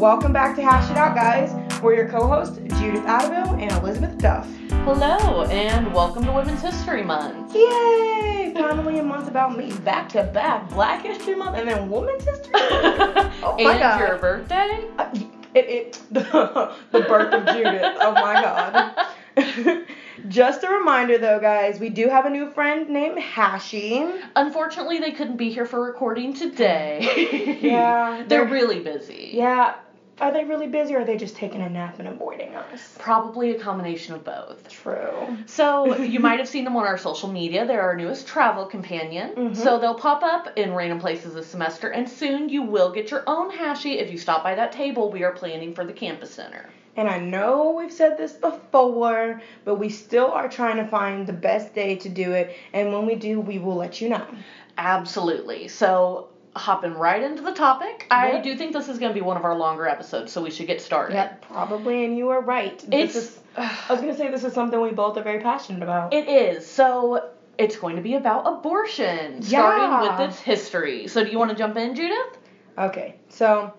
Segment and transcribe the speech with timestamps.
[0.00, 1.52] welcome back to Hash It Out, guys.
[1.82, 4.46] We're your co-hosts, Judith Adaville and Elizabeth Duff.
[4.84, 7.54] Hello, and welcome to Women's History Month.
[7.54, 8.52] Yay!
[8.54, 12.52] Finally a month about me, back to back, Black History Month and then Women's History
[12.52, 13.34] Month.
[13.42, 14.00] Oh my and God.
[14.00, 14.88] your birthday?
[14.98, 15.10] Uh,
[15.54, 16.20] It, it, the,
[16.92, 17.82] the birth of Judith.
[18.00, 19.86] Oh my God.
[20.28, 24.04] Just a reminder though, guys, we do have a new friend named Hashi.
[24.36, 27.58] Unfortunately, they couldn't be here for recording today.
[27.62, 29.30] Yeah, They're they're- really busy.
[29.32, 29.74] Yeah,
[30.20, 32.96] are they really busy or are they just taking a nap and avoiding us?
[32.98, 34.68] Probably a combination of both.
[34.68, 35.36] True.
[35.46, 37.66] So, you might have seen them on our social media.
[37.66, 39.32] They're our newest travel companion.
[39.36, 39.56] Mhm.
[39.56, 43.22] So, they'll pop up in random places this semester, and soon you will get your
[43.26, 46.70] own Hashi if you stop by that table we are planning for the campus center.
[46.96, 51.32] And I know we've said this before, but we still are trying to find the
[51.32, 52.50] best day to do it.
[52.72, 54.26] And when we do, we will let you know.
[54.76, 55.68] Absolutely.
[55.68, 59.36] So, hopping right into the topic, I do think this is going to be one
[59.36, 61.14] of our longer episodes, so we should get started.
[61.14, 62.04] Yep, probably.
[62.04, 62.72] And you are right.
[62.90, 63.14] It's.
[63.14, 65.82] This is, I was going to say this is something we both are very passionate
[65.82, 66.12] about.
[66.12, 66.66] It is.
[66.66, 70.20] So, it's going to be about abortion, starting Yeah.
[70.20, 71.06] with its history.
[71.08, 72.38] So, do you want to jump in, Judith?
[72.78, 73.72] Okay, so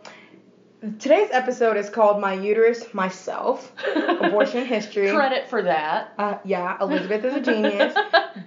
[0.99, 5.11] today's episode is called My Uterus, Myself Abortion History.
[5.11, 6.13] Credit for that.
[6.17, 7.95] Uh, yeah, Elizabeth is a genius.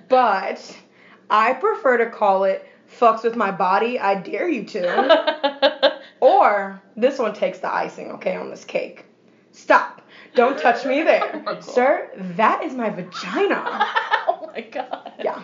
[0.09, 0.77] but
[1.31, 2.66] I prefer to call it
[2.98, 6.00] Fucks with My Body, I Dare You to.
[6.20, 9.05] Or this one takes the icing, okay, on this cake.
[9.53, 10.00] Stop.
[10.34, 11.42] Don't touch me there.
[11.47, 13.62] Oh Sir, that is my vagina.
[14.27, 15.12] oh my god.
[15.22, 15.42] Yeah.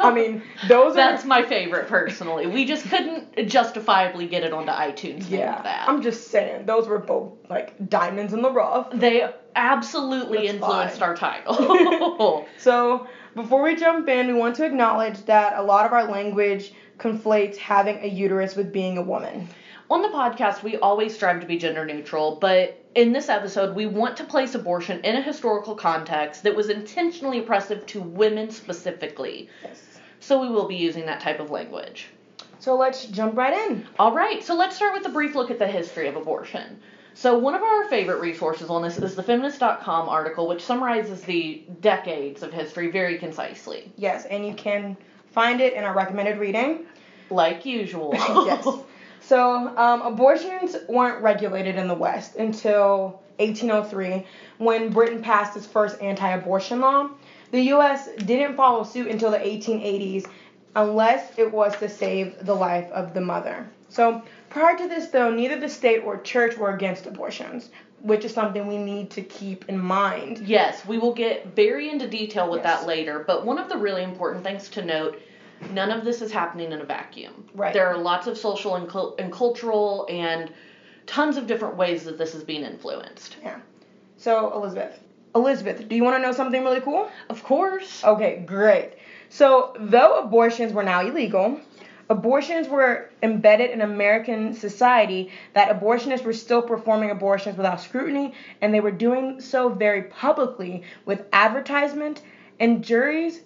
[0.00, 1.28] I mean, those are That's are.
[1.28, 2.46] my favorite personally.
[2.48, 5.62] We just couldn't justifiably get it onto iTunes Yeah.
[5.62, 5.88] that.
[5.88, 8.88] I'm just saying, those were both like diamonds in the rough.
[8.92, 11.08] they absolutely That's influenced fine.
[11.10, 12.46] our title.
[12.58, 16.72] So, before we jump in, we want to acknowledge that a lot of our language
[16.98, 19.48] conflates having a uterus with being a woman.
[19.90, 23.86] On the podcast, we always strive to be gender neutral, but in this episode, we
[23.86, 29.48] want to place abortion in a historical context that was intentionally oppressive to women specifically.
[29.62, 29.98] Yes.
[30.20, 32.08] So we will be using that type of language.
[32.58, 33.86] So, let's jump right in.
[33.98, 36.78] All right, so let's start with a brief look at the history of abortion.
[37.14, 41.62] So, one of our favorite resources on this is the feminist.com article, which summarizes the
[41.80, 43.92] decades of history very concisely.
[43.96, 44.96] Yes, and you can
[45.32, 46.86] find it in our recommended reading.
[47.30, 48.12] Like usual.
[48.46, 48.66] yes.
[49.20, 54.26] So, um, abortions weren't regulated in the West until 1803
[54.58, 57.10] when Britain passed its first anti abortion law.
[57.50, 58.08] The U.S.
[58.16, 60.28] didn't follow suit until the 1880s
[60.76, 63.68] unless it was to save the life of the mother.
[63.90, 67.70] So, prior to this, though, neither the state or church were against abortions,
[68.02, 70.38] which is something we need to keep in mind.
[70.38, 72.80] Yes, we will get very into detail with Yes.
[72.80, 75.20] that later, but one of the really important things to note
[75.72, 77.44] none of this is happening in a vacuum.
[77.54, 77.74] Right.
[77.74, 80.50] There are lots of social and, cul- and cultural and
[81.06, 83.36] tons of different ways that this is being influenced.
[83.42, 83.58] Yeah.
[84.16, 84.98] So, Elizabeth.
[85.34, 87.08] Elizabeth, do you want to know something really cool?
[87.28, 88.02] Of course.
[88.04, 88.94] Okay, great.
[89.28, 91.60] So, though abortions were now illegal,
[92.10, 98.74] abortions were embedded in American society that abortionists were still performing abortions without scrutiny, and
[98.74, 102.20] they were doing so very publicly with advertisement,
[102.58, 103.40] and juries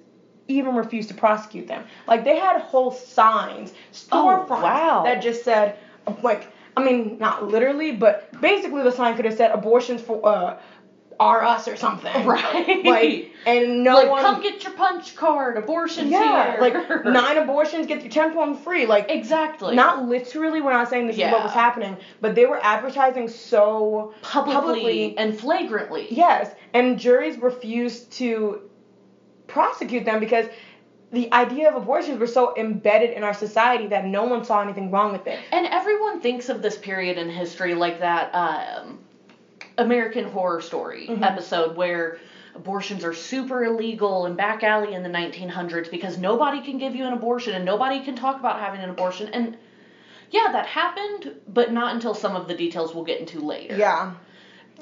[0.49, 1.85] even refused to prosecute them.
[2.07, 3.73] Like, they had whole signs,
[4.11, 5.03] Oh, storefronts, wow.
[5.05, 5.77] that just said,
[6.23, 10.59] like, I mean, not literally, but basically the sign could have said abortions for, uh,
[11.21, 12.13] are us or something.
[12.27, 12.85] Right.
[12.85, 14.23] Like, and no like, one.
[14.23, 15.57] come get your punch card.
[15.57, 16.61] Abortion's Yeah, here.
[16.61, 18.87] like nine abortions get your tampon free.
[18.87, 19.75] Like Exactly.
[19.77, 20.61] not literally.
[20.61, 25.19] We're not saying this is what was happening, but they were advertising so publicly, publicly.
[25.19, 26.07] and flagrantly.
[26.11, 28.63] Yes, and juries refused to
[29.47, 30.47] prosecute them because
[31.13, 34.91] the idea of abortions were so embedded in our society that no one saw anything
[34.91, 35.39] wrong with it.
[35.53, 38.99] And everyone thinks of this period in history like that um,
[39.79, 41.23] American Horror Story Mhm.
[41.25, 42.17] episode where
[42.55, 47.05] abortions are super illegal and back alley in the 1900s because nobody can give you
[47.05, 49.29] an abortion and nobody can talk about having an abortion.
[49.33, 49.57] And
[50.31, 53.77] yeah, that happened, but not until some of the details we'll get into later.
[53.77, 54.13] Yeah.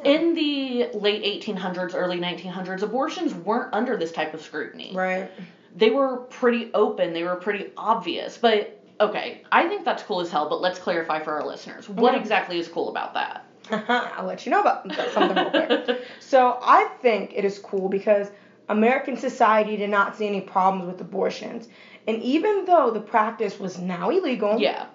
[0.04, 4.90] In the late 1800s, early 1900s, abortions weren't under this type of scrutiny.
[4.94, 5.28] Right.
[5.74, 8.36] They were pretty open, they were pretty obvious.
[8.36, 11.88] But okay, I think that's cool as hell, but let's clarify for our listeners.
[11.88, 12.20] What Okay.
[12.20, 13.42] exactly is cool about that?
[13.70, 16.02] I'll let you know about something real quick.
[16.20, 18.28] So I think it is cool because
[18.68, 21.68] American society did not see any problems with abortions.
[22.06, 24.86] And even though the practice was now illegal, Yeah.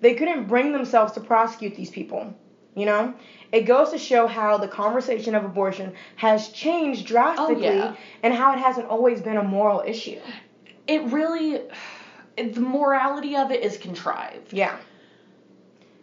[0.00, 2.34] they couldn't bring themselves to prosecute these people.
[2.74, 3.14] You know?
[3.52, 7.96] It goes to show how the conversation of abortion has changed drastically Oh, yeah.
[8.22, 10.18] and how it hasn't always been a moral issue.
[10.86, 11.60] It really
[12.36, 14.52] the morality of it is contrived.
[14.52, 14.76] Yeah.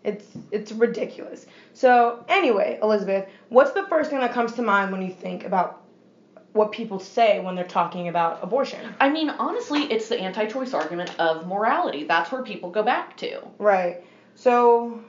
[0.04, 1.46] It's it's ridiculous.
[1.74, 5.82] So anyway, Elizabeth, what's the first thing that comes to mind when you think about
[6.54, 8.94] what people say when they're talking about abortion?
[9.00, 12.04] I mean, honestly, it's the anti-choice argument of morality.
[12.04, 13.40] That's where people go back to.
[13.58, 14.02] Right.
[14.36, 15.00] So,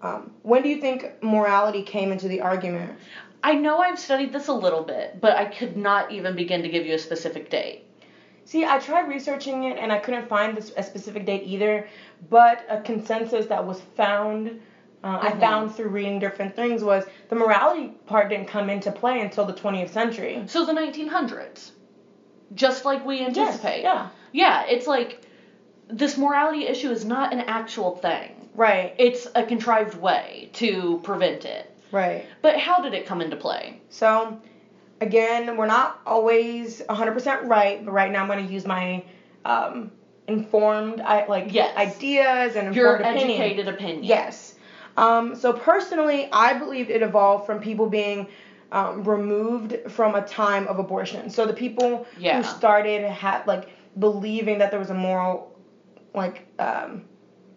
[0.00, 2.96] um, when do you think morality came into the argument?
[3.42, 6.68] I know I've studied this a little bit, but I could not even begin to
[6.68, 7.85] give you a specific date.
[8.46, 11.88] See, I tried researching it and I couldn't find this, a specific date either,
[12.30, 14.60] but a consensus that was found,
[15.02, 15.40] uh, I Mhm.
[15.40, 19.52] found through reading different things, was the morality part didn't come into play until the
[19.52, 20.40] 20th century.
[20.46, 21.72] So the 1900s,
[22.54, 23.82] just like we anticipate.
[23.82, 24.06] yeah.
[24.30, 25.18] Yeah, it's like
[25.88, 28.48] this morality issue is not an actual thing.
[28.54, 31.68] Right, It's a contrived way to prevent it.
[31.90, 32.24] right.
[32.42, 33.80] But how did it come into play?
[33.90, 34.38] So,
[35.00, 39.04] again, we're not always 100% right, but right now I'm going to use my
[39.44, 39.90] um,
[40.26, 41.76] informed I, like Yes.
[41.76, 43.40] ideas and Your informed opinion.
[43.42, 44.04] educated opinion.
[44.04, 44.54] Yes.
[44.96, 48.28] Um, so personally, I believe it evolved from people being
[48.72, 51.30] um, removed from a time of abortion.
[51.30, 52.38] So the people Yeah.
[52.38, 55.54] who started had like believing that there was a moral,
[56.14, 57.02] like um,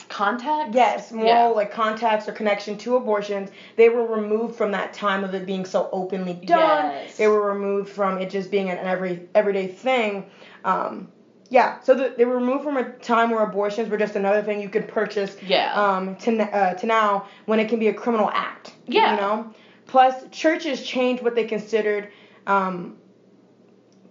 [0.10, 0.74] Context?
[0.74, 1.46] yes, moral Yeah.
[1.48, 3.50] like contacts or connection to abortions.
[3.78, 6.92] They were removed from that time of it being so openly done.
[6.92, 7.16] Yes.
[7.18, 10.26] They were removed from it just being an every everyday thing.
[10.66, 11.10] Um,
[11.52, 14.62] yeah, so the, they were removed from a time where abortions were just another thing
[14.62, 15.74] you could purchase Yeah.
[15.74, 18.74] um, to, uh, to now when it can be a criminal act.
[18.86, 19.16] Yeah.
[19.16, 19.54] You know?
[19.88, 22.10] Plus, churches changed what they considered.
[22.46, 22.98] Um,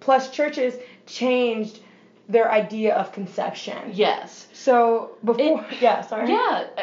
[0.00, 0.74] plus, churches
[1.06, 1.78] changed
[2.28, 3.78] their idea of conception.
[3.92, 4.47] yes.
[4.58, 5.64] So, before.
[5.70, 6.30] It- yeah, sorry.
[6.30, 6.82] Yeah, uh,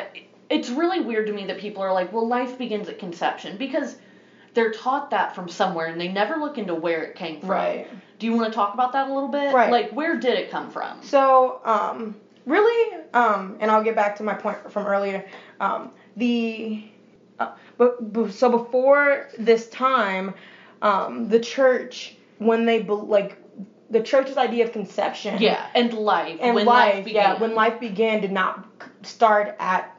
[0.50, 3.98] it's really weird to me that people are like, well, life begins at conception because
[4.54, 7.50] they're taught that from somewhere and they never look into where it came from.
[7.50, 7.88] Right.
[8.19, 9.54] Do you want to talk about that a little bit?
[9.54, 9.69] Right.
[9.69, 11.04] Like, where did it come from?
[11.04, 15.28] So, um, really, um, and I'll get back to my point from earlier.
[15.60, 16.81] Um, the,
[17.39, 20.33] uh, but, but so before this time,
[20.81, 23.38] um, the church when they like
[23.95, 25.42] the church's idea of conception.
[25.42, 26.38] Yeah, and life.
[26.42, 28.65] And when life, life, yeah, when life began, did not
[29.03, 29.95] start at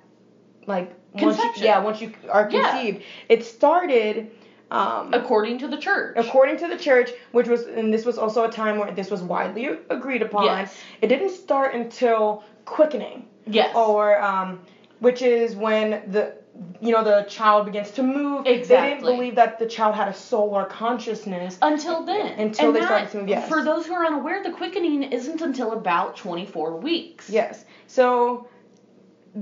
[0.66, 1.64] like once you, Conception.
[1.64, 2.70] yeah, once you are Yeah.
[2.72, 4.30] conceived, it started.
[4.68, 6.16] Um, According to the church.
[6.18, 9.22] according to the church, which was, and this was also a time where this was
[9.22, 10.76] widely agreed upon, Yes.
[11.00, 13.72] it didn't start until quickening, yes.
[13.76, 14.58] or um,
[14.98, 16.32] which is when the,
[16.80, 18.46] you know, the child begins to move.
[18.46, 18.76] Exactly.
[18.76, 21.58] They didn't believe that the child had a soul or consciousness.
[21.62, 22.38] Until then.
[22.38, 23.48] Until And they that, started to move, yes.
[23.48, 27.30] For those who are unaware, the quickening isn't until about 24 weeks.
[27.30, 27.64] Yes.
[27.86, 28.46] So,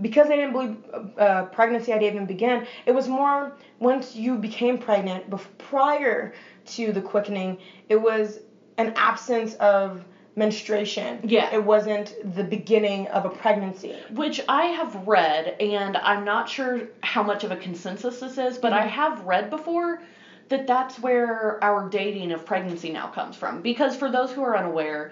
[0.01, 0.77] because they didn't believe
[1.19, 6.33] uh, pregnancy idea even began, it was more once you became pregnant, bef- prior
[6.67, 7.59] to the quickening,
[7.89, 8.41] it was
[8.79, 10.05] an absence of
[10.37, 11.21] menstruation.
[11.23, 11.49] Yeah.
[11.53, 13.95] It wasn't the beginning of a pregnancy.
[14.11, 18.59] Which I have read, and I'm not sure how much of a consensus this is,
[18.59, 18.89] but I Mhm.
[18.91, 20.01] have read before
[20.49, 23.61] that that's where our dating of pregnancy now comes from.
[23.61, 25.11] Because for those who are unaware,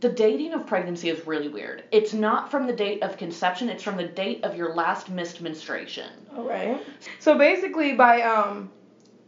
[0.00, 1.82] the dating of pregnancy is really weird.
[1.90, 5.40] It's not from the date of conception, it's from the date of your last missed
[5.40, 6.08] menstruation.
[6.36, 6.80] All right.
[7.18, 8.70] So basically, by um,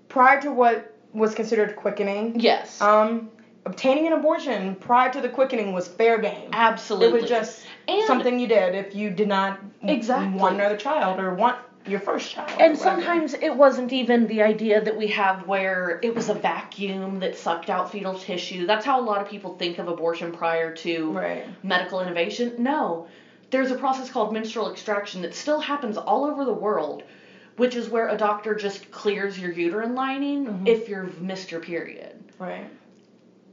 [0.08, 2.80] prior to what was considered quickening, Yes.
[2.80, 3.28] um,
[3.66, 6.48] obtaining an abortion prior to the quickening was fair game.
[6.52, 7.18] absolutely.
[7.18, 10.38] It was just And- something you did if you did not Exactly.
[10.38, 12.50] want another child or want your first child.
[12.60, 17.20] And sometimes it wasn't even the idea that we have where it was a vacuum
[17.20, 18.66] that sucked out fetal tissue.
[18.66, 21.44] That's how a lot of people think of abortion prior to Right.
[21.62, 22.52] medical innovation.
[22.58, 23.06] No,
[23.50, 27.02] there's a process called menstrual extraction that still happens all over the world,
[27.56, 30.68] which is where a doctor just clears your uterine lining Mhm.
[30.68, 32.14] if you've missed your period.
[32.38, 32.64] Right.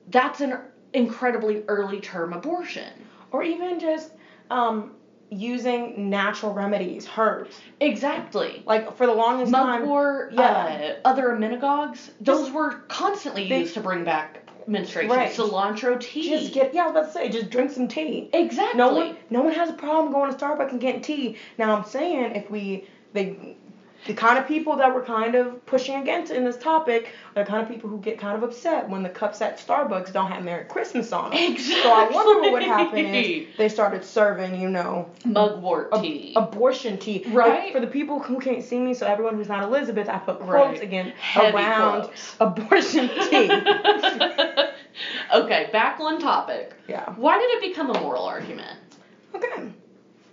[0.08, 0.58] That's an
[0.94, 2.92] incredibly early term abortion.
[3.32, 4.12] Or even just
[4.50, 4.96] um,
[5.30, 7.60] using natural remedies, herbs.
[7.82, 8.64] Exactly.
[8.66, 9.82] Like for the longest time.
[9.82, 10.96] Mugwort, yeah.
[11.04, 15.16] uh, other emmenagogues, those were constantly they- used to bring back menstruation.
[15.16, 15.32] Right.
[15.34, 16.30] Cilantro tea.
[16.30, 18.30] Just get yeah, I was about to say, just drink some tea.
[18.34, 18.78] exactly.
[18.78, 21.38] No one, no one has a problem going to Starbucks and getting tea.
[21.58, 23.56] Now I'm saying if we, they,
[24.08, 27.50] the kind of people that we're kind of pushing against in this topic are the
[27.50, 30.44] kind of people who get kind of upset when the cups at Starbucks don't have
[30.44, 31.40] Merry Christmas on them.
[31.52, 31.82] Exactly.
[31.84, 36.34] So I wonder what would happen is they started serving, you know, Mugwort ab- tea.
[36.38, 37.26] abortion tea.
[37.28, 37.66] Right.
[37.66, 40.40] Like, for the people who can't see me, so everyone who's not Elizabeth, I put
[40.40, 40.50] quotes
[40.80, 40.82] Right.
[40.82, 42.36] again Heavy around quotes.
[42.40, 43.52] abortion tea.
[45.34, 46.74] okay, back on topic.
[46.88, 47.12] yeah.
[47.16, 48.80] Why did it become a moral argument?
[49.36, 49.70] Okay.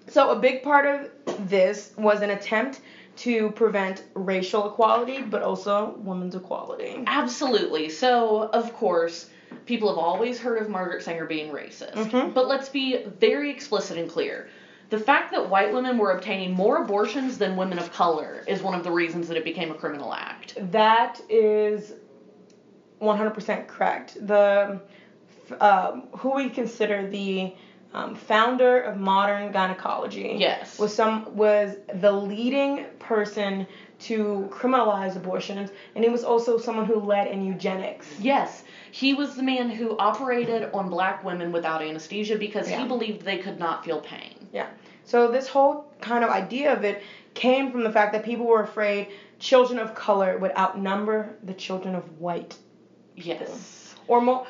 [0.07, 2.81] So a big part of this was an attempt
[3.17, 7.03] to prevent racial equality, but also women's equality.
[7.07, 7.89] Absolutely.
[7.89, 9.31] So, of course,
[9.67, 11.93] people have always heard of Margaret Sanger being racist.
[11.95, 12.35] Mhm.
[12.35, 14.49] But let's be very explicit and clear.
[14.91, 18.75] The fact that white women were obtaining more abortions than women of color is one
[18.75, 20.55] of the reasons that it became a criminal act.
[20.73, 21.95] That is
[23.01, 24.27] 100% correct.
[24.27, 24.81] The
[25.61, 27.53] um, who we consider the
[27.95, 30.79] um, founder of modern gynecology Yes.
[30.79, 33.67] was some was the leading person
[34.01, 38.09] to criminalize abortions, and he was also someone who led in eugenics.
[38.19, 42.83] Yes, he was the man who operated on black women without anesthesia because Yeah.
[42.83, 44.49] he believed they could not feel pain.
[44.53, 44.67] Yeah.
[45.05, 47.03] So this whole kind of idea of it
[47.35, 49.09] came from the fact that people were afraid
[49.39, 52.57] children of color would outnumber the children of white,
[53.15, 53.95] Yes.
[54.09, 54.47] or more,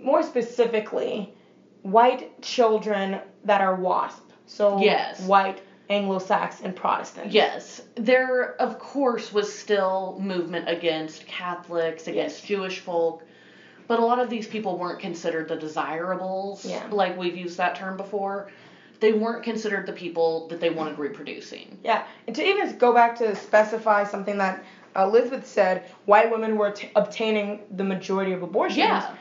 [0.00, 1.34] more specifically,
[1.90, 4.22] white children that are WASP.
[4.46, 5.20] So Yes.
[5.26, 7.32] white Anglo-Saxon Protestants.
[7.32, 12.48] Yes, there of course was still movement against Catholics, against Yes.
[12.48, 13.22] Jewish folk,
[13.86, 16.82] but a lot of these people weren't considered the desirables, Yeah.
[16.90, 18.48] like we've used that term before.
[18.98, 21.78] They weren't considered the people that they wanted reproducing.
[21.84, 24.64] Yeah, and to even go back to specify something that
[24.96, 28.78] uh, Elizabeth said, white women were t- obtaining the majority of abortions.
[28.78, 29.14] Yeah.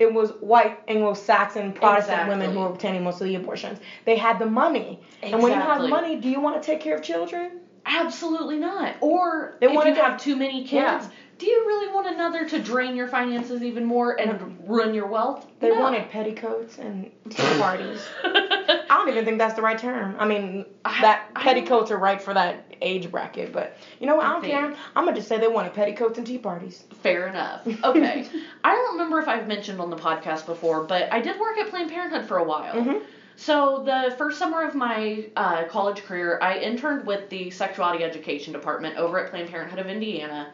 [0.00, 3.78] It was white Anglo-Saxon Protestant women who were obtaining most of the abortions.
[4.06, 6.96] They had the money, and when you have money, do you want to take care
[6.96, 7.60] of children?
[7.84, 8.94] Absolutely not.
[9.02, 11.02] Or They if wanted you to- have too many kids, Yeah.
[11.36, 15.46] do you really want another to drain your finances even more and ruin your wealth?
[15.60, 15.80] They No.
[15.80, 18.02] wanted petticoats and tea parties.
[18.70, 20.16] I don't even think that's the right term.
[20.18, 24.16] I mean, I- that I- petticoats are right for that age bracket, but you know
[24.16, 24.24] what?
[24.26, 24.74] I I don't think- care.
[24.96, 26.84] I'm gonna just say they wanted petticoats and tea parties.
[27.02, 27.66] Fair enough.
[27.84, 28.26] Okay.
[28.64, 31.68] I don't remember if I've mentioned on the podcast before, but I did work at
[31.70, 32.74] Planned Parenthood for a while.
[32.74, 33.02] Mhm.
[33.36, 38.52] So the first summer of my uh, college career, I interned with the sexuality education
[38.52, 40.48] department over at Planned Parenthood of Indiana,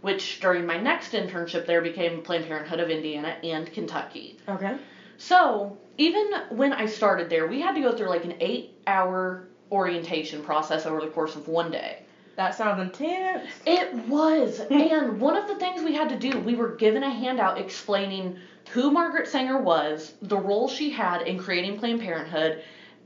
[0.00, 4.38] which during my next internship there became Planned Parenthood of Indiana and Kentucky.
[4.48, 4.74] Okay.
[5.18, 10.42] So even when I started there, we had to go through like an eight-hour orientation
[10.42, 11.98] process over the course of one day.
[12.36, 13.48] That sounds intense.
[13.66, 14.60] It was.
[14.70, 18.38] and one of the things we had to do, we were given a handout explaining
[18.70, 22.62] who Margaret Sanger was, the role she had in creating Planned Parenthood,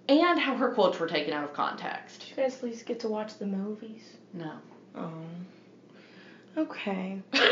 [0.09, 2.21] and how her quotes were taken out of context.
[2.21, 4.17] Did you guys at least get to watch the movies?
[4.33, 4.53] No.
[4.95, 5.11] Oh.
[6.57, 7.19] Okay.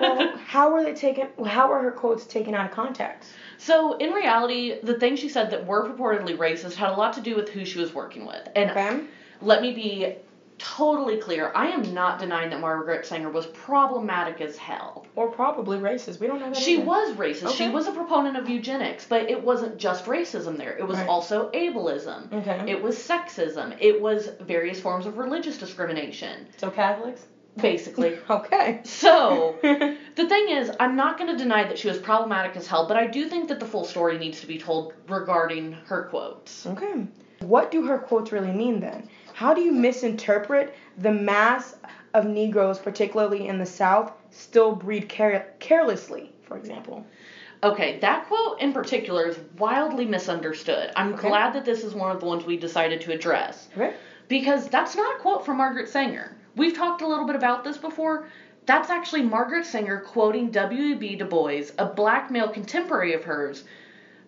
[0.00, 1.28] Well, how were they taken?
[1.46, 3.32] How were her quotes taken out of context?
[3.58, 7.20] so, in reality, the things she said that were purportedly racist had a lot to
[7.20, 8.46] do with who she was working with.
[8.56, 9.00] And Okay.
[9.40, 10.14] let me be
[10.58, 15.06] totally clear I am not denying that Margaret Sanger was problematic as hell.
[15.16, 16.18] Or probably racist.
[16.20, 16.56] We don't know that.
[16.56, 16.84] She either.
[16.84, 17.56] was racist.
[17.56, 20.76] She was a proponent of eugenics, but it wasn't just racism there.
[20.76, 21.08] It was Right.
[21.08, 22.32] also ableism.
[22.32, 22.64] Okay.
[22.70, 23.76] It was sexism.
[23.80, 27.26] It was various forms of religious discrimination, so Catholics.
[27.60, 28.18] Basically.
[28.30, 28.80] Okay.
[28.84, 32.86] so, the thing is, I'm not going to deny that she was problematic as hell,
[32.88, 36.66] but I do think that the full story needs to be told regarding her quotes.
[36.66, 37.06] Okay.
[37.40, 39.08] What do her quotes really mean then?
[39.34, 41.76] How do you misinterpret the mass
[42.14, 47.04] of Negroes, particularly in the South, still breed care- carelessly, for example?
[47.62, 50.90] Okay, that quote in particular is wildly misunderstood.
[50.96, 51.28] I'm Okay.
[51.28, 53.68] glad that this is one of the ones we decided to address.
[53.76, 53.94] Okay.
[54.28, 56.36] Because that's not a quote from Margaret Sanger.
[56.56, 58.28] We've talked a little bit about this before.
[58.66, 61.16] That's actually Margaret Sanger quoting W.E.B.
[61.16, 63.64] Du Bois, a black male contemporary of hers.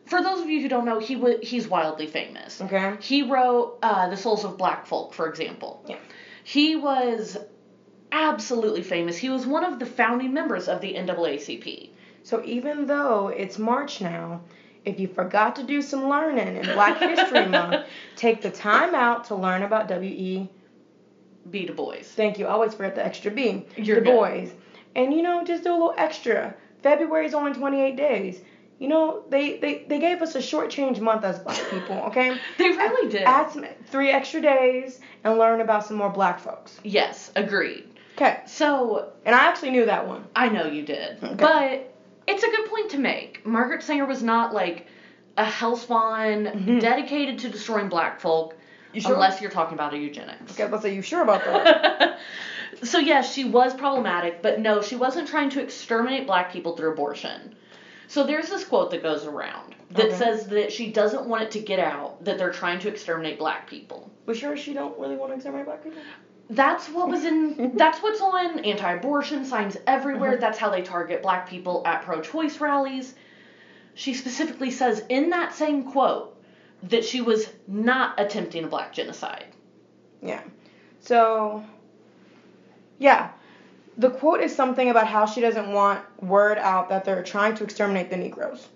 [0.06, 2.60] For those of you who don't know, he wa he's wildly famous.
[2.60, 2.94] Okay.
[3.00, 5.84] He wrote uh, The Souls of Black Folk, for example.
[5.88, 5.98] Yeah.
[6.44, 7.36] He was
[8.12, 9.16] absolutely famous.
[9.16, 11.90] He was one of the founding members of the NAACP.
[12.22, 14.42] So even though it's March now,
[14.84, 19.24] if you forgot to do some learning in Black History Month, take the time out
[19.24, 20.48] to learn about W.E.
[21.50, 21.64] B.
[21.66, 22.02] Du Bois.
[22.02, 22.46] Thank you.
[22.46, 23.64] I always forget the extra B.
[23.76, 24.10] You're Du good.
[24.12, 24.46] Bois.
[24.94, 26.54] And you know, just do a little extra.
[26.82, 28.40] February is only 28 days.
[28.78, 32.36] You know, they, they, they gave us a short-change month as black people, okay?
[32.58, 33.22] They really did.
[33.22, 36.78] Add some three extra days and learn about some more black folks.
[36.84, 37.84] Yes, agreed.
[38.16, 38.40] Okay.
[38.46, 40.24] So And I actually knew that one.
[40.34, 41.22] I know you did.
[41.22, 41.34] Okay.
[41.36, 41.94] But
[42.26, 43.46] it's a good point to make.
[43.46, 44.86] Margaret Sanger was not like
[45.38, 46.80] a hellspawn Mhm.
[46.80, 48.56] dedicated to destroying black folk
[48.92, 49.14] You sure?
[49.14, 50.52] unless you're talking about a eugenics.
[50.52, 52.18] Okay, let's say you sure about that?
[52.82, 56.90] so yes, she was problematic, but no, she wasn't trying to exterminate black people through
[56.92, 57.54] abortion.
[58.08, 60.16] So there's this quote that goes around that Okay.
[60.16, 63.66] says that she doesn't want it to get out that they're trying to exterminate black
[63.66, 64.10] people.
[64.26, 66.00] we sure she don't really want to exterminate black people?
[66.48, 67.72] That's what was in.
[67.74, 70.36] that's what's on anti-abortion signs everywhere.
[70.36, 70.40] Mhm.
[70.40, 73.14] That's how they target black people at pro-choice rallies.
[73.94, 76.35] She specifically says in that same quote
[76.88, 79.46] that she was not attempting a black genocide.
[80.22, 80.42] Yeah.
[81.00, 81.64] So,
[82.98, 83.30] yeah.
[83.98, 87.64] The quote is something about how she doesn't want word out that they're trying to
[87.64, 88.68] exterminate the Negroes.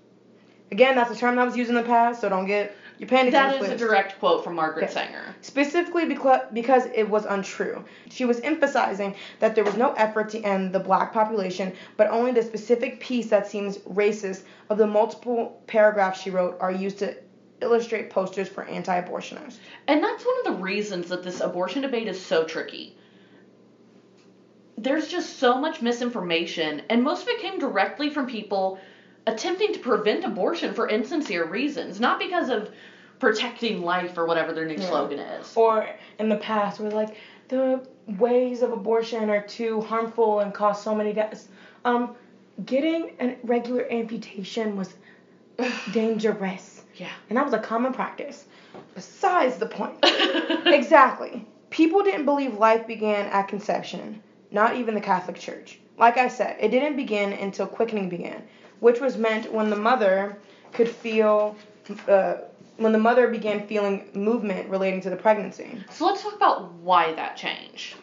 [0.73, 3.33] Again, that's a term that was used in the past, so don't get Your panties
[3.33, 4.93] That were a direct quote from Margaret Okay.
[4.93, 5.35] Sanger.
[5.43, 7.85] Specifically because, because it was untrue.
[8.09, 12.31] She was emphasizing that there was no effort to end the black population, but only
[12.33, 17.15] the specific piece that seems racist of the multiple paragraphs she wrote are used to
[17.61, 19.59] illustrate posters for anti abortionists.
[19.87, 22.95] And that's one of the reasons that this abortion debate is so tricky.
[24.77, 28.79] There's just so much misinformation, and most of it came directly from people
[29.27, 32.71] attempting to prevent abortion for insincere reasons, not because of
[33.19, 34.89] protecting life or whatever their new Yeah.
[34.89, 35.55] slogan is.
[35.57, 35.87] Or
[36.19, 37.15] in the past, we're like,
[37.49, 37.81] the
[38.19, 41.49] ways of abortion are too harmful and cause so many deaths.
[41.85, 42.11] Um,
[42.65, 44.95] getting a regular amputation was
[45.93, 46.70] dangerous.
[47.01, 47.09] Yeah.
[47.31, 48.45] And that was a common practice.
[48.95, 49.97] Besides the point.
[50.67, 51.47] exactly.
[51.71, 55.79] People didn't believe life began at conception, not even the Catholic Church.
[55.97, 58.43] Like I said, it didn't begin until quickening began,
[58.81, 60.37] which was meant when the mother
[60.73, 61.57] could feel,
[62.07, 62.35] uh,
[62.77, 65.83] when the mother began feeling movement relating to the pregnancy.
[65.91, 67.97] So let's talk about why that changed.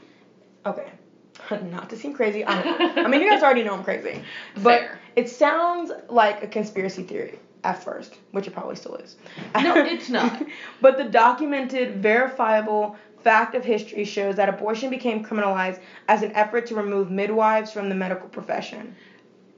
[0.66, 0.90] Okay.
[1.70, 2.44] Not to seem crazy.
[2.44, 3.04] I, know.
[3.04, 4.24] I mean, you guys already know I'm crazy.
[4.56, 5.00] But Fair.
[5.16, 9.16] it sounds like a conspiracy theory at first, which it probably still is.
[9.62, 10.42] No, it's not.
[10.82, 16.66] but the documented, verifiable fact of history shows that abortion became criminalized as an effort
[16.68, 18.96] to remove midwives from the medical profession.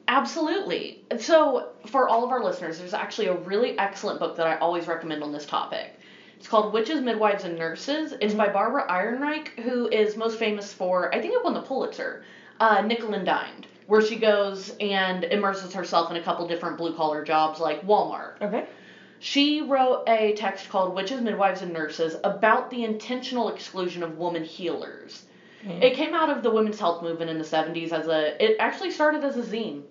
[0.07, 1.03] Absolutely.
[1.19, 4.87] So, for all of our listeners, there's actually a really excellent book that I always
[4.87, 5.99] recommend on this topic.
[6.37, 8.13] It's called Witches, Midwives, and Nurses.
[8.19, 12.23] It's by Barbara Ehrenreich, who is most famous for, I think it won the Pulitzer,
[12.59, 16.93] uh, Nickel and Dimed, where she goes and immerses herself in a couple different blue
[16.93, 18.39] collar jobs like Walmart.
[18.39, 18.67] Okay.
[19.17, 24.43] She wrote a text called Witches, Midwives, and Nurses about the intentional exclusion of woman
[24.43, 25.25] healers.
[25.65, 25.81] Mm.
[25.81, 28.91] It came out of the women's health movement in the 70s as a, it actually
[28.91, 29.81] started as a zine.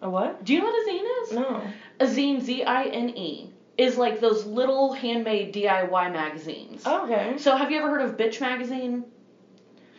[0.00, 0.44] A what?
[0.44, 1.32] Do you know what a zine is?
[1.32, 1.62] No.
[1.98, 6.84] A zine, Z I N E, is like those little handmade DIY magazines.
[6.86, 7.36] Oh, okay.
[7.38, 9.04] So have you ever heard of Bitch Magazine?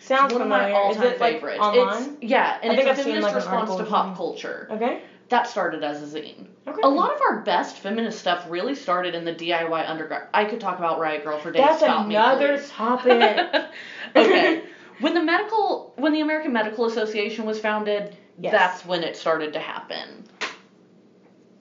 [0.06, 1.60] Sounds One of my all-time it like favorites.
[1.60, 2.04] online?
[2.04, 4.68] It's yeah, and I think it's I've a seen, feminist like, response to pop culture.
[4.70, 5.02] Okay.
[5.30, 6.46] That started as a zine.
[6.68, 6.82] Okay.
[6.84, 10.26] A lot of our best feminist stuff really started in the DIY underground.
[10.32, 11.63] I could talk about Riot Grrrl for days.
[11.63, 12.70] That's Stop another please.
[12.70, 13.48] topic.
[14.15, 14.62] okay.
[15.00, 18.52] When the medical when the American Medical Association was founded, Yes.
[18.52, 20.24] that's when it started to happen.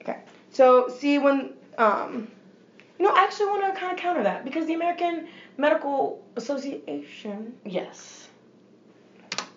[0.01, 0.19] Okay.
[0.51, 2.27] So see when um
[2.99, 5.27] you know, I actually want to kind of counter that because the American
[5.57, 8.24] Medical Association Yes.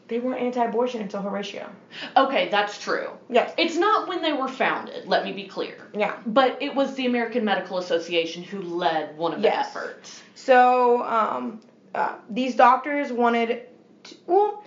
[0.09, 1.71] They weren't anti-abortion until Horatio.
[2.17, 3.11] Okay, that's true.
[3.31, 3.53] Yes.
[3.59, 5.77] It's not when they were founded, let me be clear.
[5.95, 6.17] Yeah.
[6.27, 9.69] But it was the American Medical Association who led one of the Yes.
[9.69, 10.23] efforts.
[10.35, 11.61] So um
[11.95, 13.63] uh, these doctors wanted
[14.05, 14.63] to, well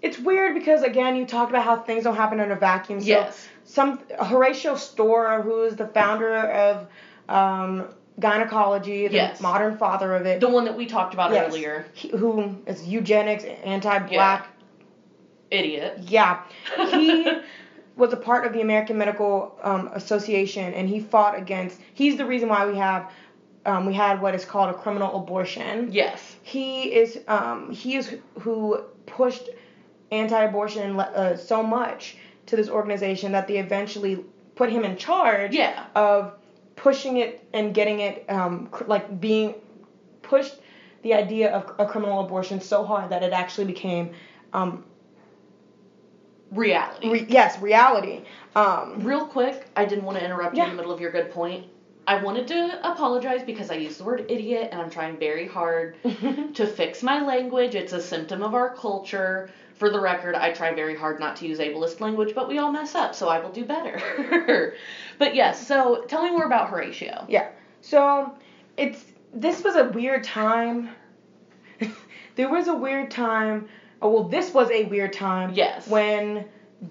[0.00, 3.00] it's weird because again you talked about how things don't happen in a vacuum.
[3.00, 3.48] So Yes.
[3.64, 6.86] some Horatio Storer, who is the founder of
[7.28, 9.40] um, gynecology, the Yes.
[9.40, 11.46] modern father of it, The one that we talked about Yes.
[11.52, 11.86] earlier.
[11.92, 14.48] he, who is eugenics, anti-black.
[15.52, 15.98] Idiot.
[16.08, 16.42] Yeah,
[16.90, 17.30] he
[17.96, 21.80] was a part of the American Medical um, Association, and he fought against.
[21.94, 23.10] He's the reason why we have.
[23.64, 25.88] Um, we had what is called a criminal abortion.
[25.92, 26.34] Yes.
[26.42, 29.48] He is um, he is who pushed
[30.10, 34.24] anti-abortion uh, so much to this organization that they eventually
[34.56, 35.86] put him in charge Yeah.
[35.94, 36.34] of
[36.76, 39.54] pushing it and getting it um, cr- like being
[40.22, 40.56] pushed
[41.02, 44.10] the idea of a criminal abortion so hard that it actually became
[44.52, 44.84] um,
[46.52, 47.08] Reality.
[47.10, 48.24] re- yes reality.
[48.54, 51.30] Um, Real quick, I didn't want to interrupt you in the middle of your good
[51.30, 51.66] point.
[52.06, 55.96] I wanted to apologize because I used the word idiot and I'm trying very hard
[56.54, 57.74] to fix my language.
[57.74, 59.50] It's a symptom of our culture.
[59.76, 62.70] For the record, I try very hard not to use ableist language, but we all
[62.70, 64.74] mess up, so I will do better.
[65.18, 67.24] but yes, so tell me more about Horatio.
[67.28, 67.48] Yeah.
[67.80, 68.32] So
[68.76, 70.90] it's this was a weird time.
[72.36, 73.68] there was a weird time.
[74.02, 75.52] Oh, well, this was a weird time.
[75.54, 75.86] Yes.
[75.86, 76.44] When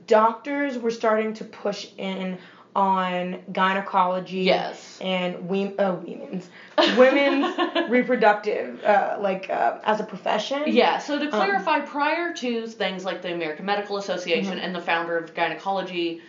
[0.08, 2.38] doctors were starting to push in
[2.74, 4.44] on gynecology.
[4.44, 4.98] Yes.
[5.02, 6.50] And we, uh, women's
[6.98, 7.54] women's
[7.90, 10.64] reproductive uh, like uh, as a profession.
[10.68, 14.64] Yeah, so to Um, clarify, prior to things like the American Medical Association Mm-hmm.
[14.66, 16.22] and the founder of gynecology,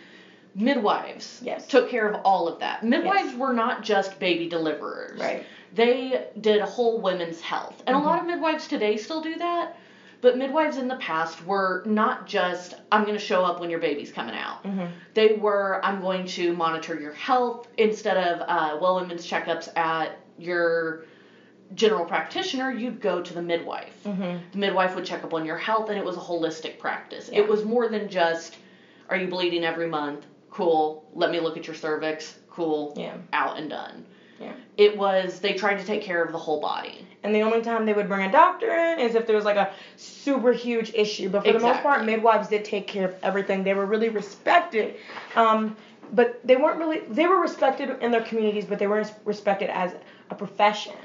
[0.53, 1.65] midwives Yes.
[1.67, 2.83] took care of all of that.
[2.83, 5.19] Midwives were not just baby deliverers.
[5.19, 5.45] Right.
[5.73, 7.81] They did whole women's health.
[7.87, 8.05] And Mm-hmm.
[8.05, 9.77] a lot of midwives today still do that.
[10.23, 13.79] But midwives in the past were not just, I'm going to show up when your
[13.79, 14.63] baby's coming out.
[14.63, 14.89] Mhm.
[15.13, 20.17] They were, I'm going to monitor your health instead of, uh, well, women's checkups at
[20.37, 21.03] your
[21.75, 24.01] general practitioner, you'd go to the midwife.
[24.05, 24.39] Mhm.
[24.53, 27.29] The midwife would check up on your health, and it was a holistic practice.
[27.29, 27.39] Yeah.
[27.39, 28.55] It was more than just,
[29.09, 30.25] are you bleeding every month?
[30.51, 31.03] Cool.
[31.13, 32.33] Let me look at your cervix.
[32.49, 32.93] Cool.
[32.95, 33.15] Yeah.
[33.33, 34.05] Out and done.
[34.39, 34.53] Yeah.
[34.77, 37.05] It was they tried to take care of the whole body.
[37.23, 39.55] And the only time they would bring a doctor in is if there was like
[39.55, 41.29] a super huge issue.
[41.29, 43.63] But for the most part, midwives did take care of everything.
[43.63, 44.95] They were really respected.
[45.35, 45.77] Um,
[46.11, 49.95] but they weren't really, they were respected in their communities, but they weren't respected as
[50.29, 50.95] a profession.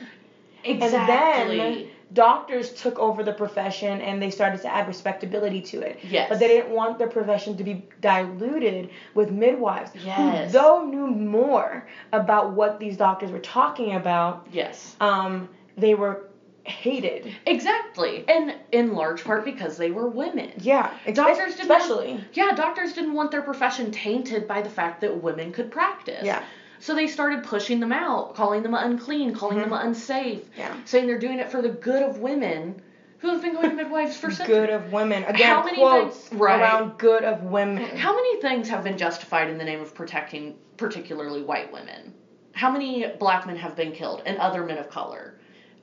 [0.64, 1.60] Exactly.
[1.60, 5.98] And then doctors took over the profession and they started to add respectability to it.
[6.02, 6.28] Yes.
[6.28, 9.92] But they didn't want their profession to be diluted with midwives.
[9.94, 10.46] Yes.
[10.46, 14.96] Who, though knew more about what these doctors were talking about, yes.
[15.00, 16.24] um, they were
[16.64, 17.34] hated.
[17.46, 18.24] Exactly.
[18.28, 20.52] And in large part because they were women.
[20.58, 22.24] Yeah, Doctors didn't want- especially.
[22.34, 26.24] Yeah, doctors didn't want their profession tainted by the fact that women could practice.
[26.24, 26.42] Yeah.
[26.80, 30.60] So they started pushing them out, calling them unclean, calling them unsafe, Mm-hmm.
[30.60, 30.76] Yeah.
[30.84, 32.82] saying they're doing it for the good of women
[33.18, 34.58] who have been going to midwives for centuries.
[34.58, 35.24] Good of women.
[35.24, 36.60] Again, How many quotes things- right.
[36.60, 37.96] around good of women.
[37.96, 42.12] How many things have been justified in the name of protecting particularly white women?
[42.52, 45.37] How many black men have been killed and other men of color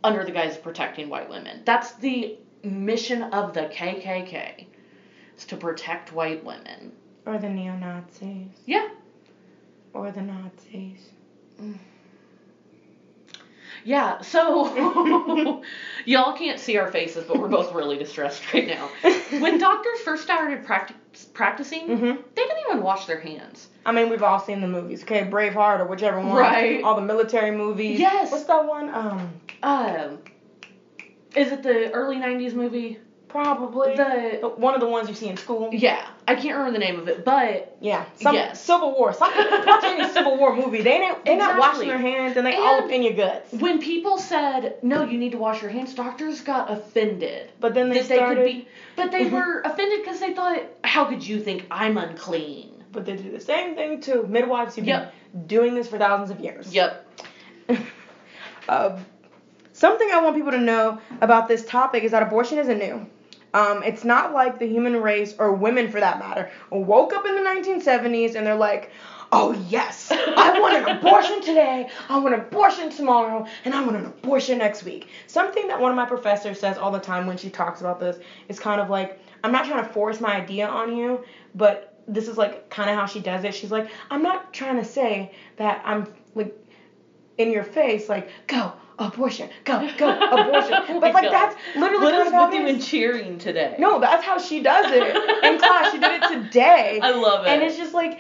[0.06, 1.62] under the guise of protecting white women?
[1.66, 4.66] That's the mission of the KKK.
[5.38, 6.92] Is to protect white women.
[7.26, 8.48] Or the neo Nazis.
[8.66, 8.88] Yeah.
[9.94, 11.10] Or the Nazis.
[13.84, 15.62] Yeah, so
[16.06, 18.90] y'all can't see our faces, but we're both really distressed right now.
[19.40, 20.96] When doctors first started practic-
[21.34, 22.18] practicing, Mhm.
[22.36, 23.68] they didn't even wash their hands.
[23.86, 25.22] I mean, we've all seen the movies, okay?
[25.26, 26.36] Braveheart or whichever one.
[26.36, 26.84] Right.
[26.84, 28.00] All the military movies.
[28.00, 28.32] Yes.
[28.32, 28.90] What's that one?
[28.92, 29.30] Um,
[29.66, 30.20] Um,
[31.36, 33.00] is it the early '90s movie?
[33.28, 35.70] probably The one of the ones you see in school.
[35.74, 38.06] yeah, I can't remember the name of it, but Yeah.
[38.22, 38.64] Some Yes.
[38.64, 39.12] Civil War.
[39.12, 40.82] Some watch any Civil War movie.
[40.84, 41.88] They ain't they not washing Exactly.
[41.88, 43.52] their hands and they all And- up in your guts.
[43.52, 47.52] when people said no, you need to wash your hands, doctors got offended.
[47.60, 48.38] But then they started.
[48.46, 49.32] they could be, but they Mhm.
[49.32, 52.86] were offended because they thought, how could you think I'm unclean?
[52.94, 55.14] But they do the same thing to midwives who've Yep.
[55.34, 56.74] been doing this for thousands of years.
[56.74, 57.06] Yep.
[58.70, 58.98] Uh,
[59.76, 63.08] something I want people to know about this topic is that abortion isn't new.
[63.54, 67.36] Um, it's not like the human race, or women for that matter, woke up in
[67.36, 68.92] the 1970s and they're like,
[69.32, 73.98] oh yes, I want an abortion today, I want an abortion tomorrow, and I want
[73.98, 75.08] an abortion next week.
[75.28, 78.18] Something that one of my professors says all the time when she talks about this
[78.50, 82.28] is kind of like, I'm not trying to force my idea on you, but this
[82.28, 83.54] is like kind of how she does it.
[83.54, 86.56] She's like, I'm not trying to say that I'm like
[87.38, 90.78] in your face, like, go, abortion, go, go, abortion.
[90.90, 91.32] Oh but like God.
[91.32, 93.76] that's literally What is with it you in cheering today?
[93.80, 95.92] No, that's how she does it in class.
[95.92, 97.00] She did it today.
[97.02, 97.50] I love it.
[97.50, 98.20] And it's just like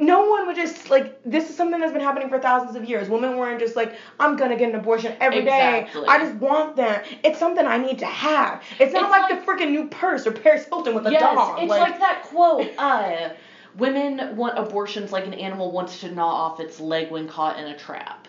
[0.00, 3.08] no one would just like this is something that's been happening for thousands of years.
[3.08, 5.80] Women weren't just like I'm gonna get an abortion every day.
[5.80, 6.06] Exactly.
[6.08, 7.02] I just want them.
[7.24, 8.62] It's something I need to have.
[8.78, 11.20] It's not It's like, like- the freaking new purse or Paris Hilton with a dog.
[11.20, 11.58] yes, dog.
[11.62, 12.68] it's like, that quote.
[12.78, 13.30] Uh,
[13.76, 17.66] women want abortions like an animal wants to gnaw off its leg when caught in
[17.66, 18.27] a trap.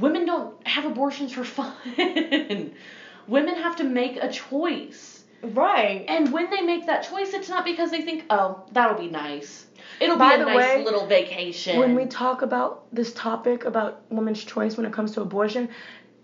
[0.00, 2.74] Women don't have abortions for fun.
[3.26, 5.24] women have to make a choice.
[5.42, 6.04] right.
[6.08, 9.66] And when they make that choice, it's not because they think, oh, that'll be nice.
[10.00, 11.78] It'll By be a nice way, little vacation.
[11.78, 15.68] When we talk about this topic about women's choice when it comes to abortion,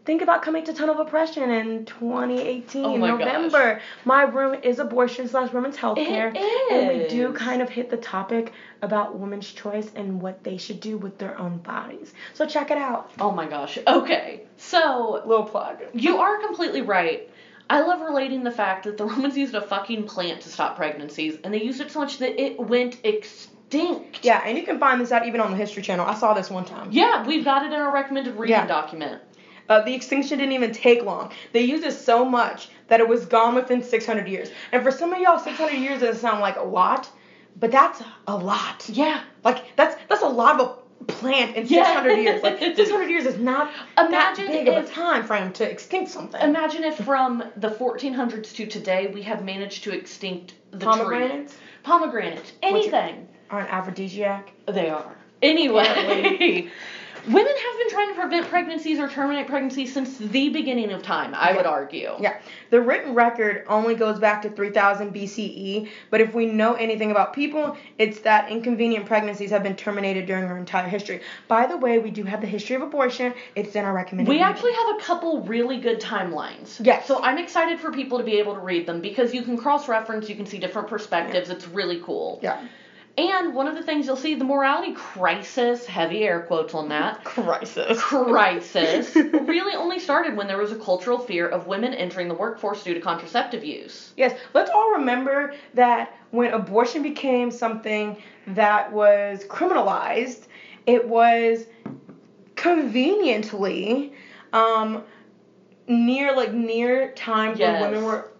[0.07, 3.81] think about coming to Tunnel of Oppression in 2018 Oh my November.
[4.05, 6.33] My room is abortion slash women's health care,
[6.71, 10.81] and we do kind of hit the topic about women's choice and what they should
[10.81, 12.15] do with their own bodies.
[12.35, 13.11] So check it out.
[13.21, 13.79] oh my gosh.
[13.87, 14.43] Okay.
[14.57, 15.83] So Little plug.
[15.93, 17.29] You are completely right.
[17.69, 21.37] I love relating the fact that the Romans used a fucking plant to stop pregnancies,
[21.43, 24.21] and they used it so much that it went extinct.
[24.25, 26.07] Yeah, and you can find this out even on the History Channel.
[26.07, 26.89] I saw this one time.
[26.93, 28.67] Yeah, we've got it in our recommended reading Yeah.
[28.67, 29.21] document.
[29.69, 31.33] Uh, the extinction didn't even take long.
[31.53, 34.51] They used it so much that it was gone within 600 years.
[34.73, 37.11] And for some of y'all, 600 years doesn't sound like a lot,
[37.59, 38.89] but that's a lot.
[38.89, 39.23] Yeah.
[39.45, 41.85] Like that's that's a lot of a plant in Yeah.
[41.87, 42.43] 600 years.
[42.43, 46.41] Like 600 years is not Imagine that big of a time frame to extinct something.
[46.41, 50.87] Imagine if from the 1400s to today we have managed to extinct the tree.
[50.87, 52.53] Pomegranates Pomegranates.
[52.63, 53.29] Anything.
[53.51, 54.53] are an aphrodisiac.
[54.67, 55.17] They are.
[55.41, 56.69] Anyway,
[57.27, 61.35] women have been trying to prevent pregnancies or terminate pregnancies since the beginning of time,
[61.35, 62.13] I would argue.
[62.21, 62.39] Yeah,
[62.71, 67.33] the written record only goes back to 3000 BCE, but if we know anything about
[67.33, 71.21] people, it's that inconvenient pregnancies have been terminated during our entire history.
[71.49, 73.35] By the way, we do have the history of abortion.
[73.55, 74.31] It's in our recommended.
[74.31, 76.85] We actually have a couple really good timelines.
[76.85, 77.07] Yes.
[77.07, 79.89] So I'm excited for people to be able to read them because you can cross
[79.89, 81.51] reference, you can see different perspectives.
[81.51, 82.39] It's really cool.
[82.43, 82.67] Yeah.
[83.19, 87.25] And one of the things you'll see, the morality crisis, heavy air quotes on that,
[87.25, 88.03] Crisis.
[88.03, 92.85] crisis, really only started when there was a cultural fear of women entering the workforce
[92.85, 94.13] due to contraceptive use.
[94.19, 100.47] Yes, let's all remember that when abortion became something that was criminalized,
[100.85, 101.67] it was
[102.55, 104.13] conveniently,
[104.53, 105.03] um,
[105.89, 107.81] near like near times Yes.
[107.81, 108.31] when women were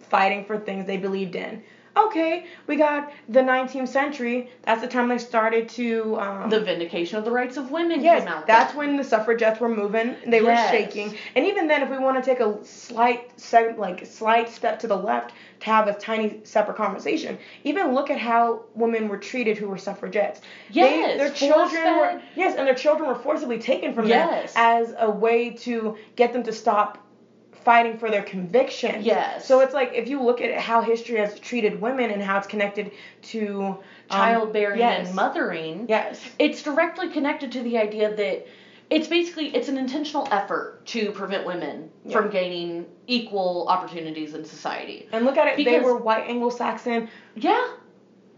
[0.00, 1.62] fighting for things they believed in.
[2.06, 4.50] Okay, we got the 19th century.
[4.62, 6.16] That's the time they started to.
[6.18, 8.46] Um, The vindication of the rights of women Yes, came out.
[8.46, 10.14] that's when the suffragettes were moving.
[10.26, 14.06] They were shaking, and even then, if we want to take a slight, seg- like
[14.06, 18.62] slight step to the left to have a tiny separate conversation, even look at how
[18.74, 20.40] women were treated who were suffragettes.
[20.40, 24.54] They- Yes, their children were yes, and their children were forcibly taken from Yes.
[24.54, 26.98] them as a way to get them to stop
[27.68, 29.04] fighting for their convictions.
[29.04, 29.46] Yes.
[29.46, 32.46] So it's like if you look at how history has treated women and how it's
[32.46, 32.92] connected
[33.24, 33.78] to um,
[34.10, 35.08] childbearing yes.
[35.08, 35.84] and mothering.
[35.86, 36.18] Yes.
[36.38, 38.46] it's directly connected to the idea that
[38.88, 45.06] it's basically it's an intentional effort to prevent women from gaining equal opportunities in society.
[45.12, 47.74] And look at it, they were white Anglo-Saxon Yeah.